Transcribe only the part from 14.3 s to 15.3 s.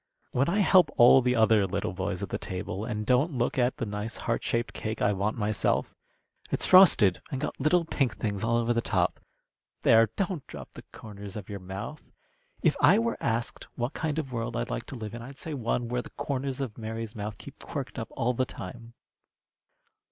a world I'd like to live in,